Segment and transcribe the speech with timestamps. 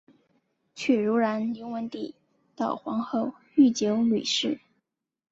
[0.73, 2.15] 去柔然迎文帝
[2.57, 4.59] 悼皇后郁久闾氏。